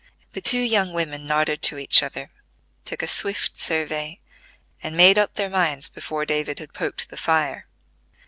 The 0.33 0.41
two 0.41 0.57
young 0.61 0.93
women 0.93 1.27
nodded 1.27 1.61
to 1.61 1.77
each 1.77 2.01
other, 2.01 2.31
took 2.85 3.03
a 3.03 3.07
swift 3.07 3.55
survey, 3.55 4.19
and 4.81 4.97
made 4.97 5.19
up 5.19 5.35
their 5.35 5.47
minds 5.47 5.89
before 5.89 6.25
David 6.25 6.57
had 6.57 6.73
poked 6.73 7.09
the 7.09 7.17
fire. 7.17 7.67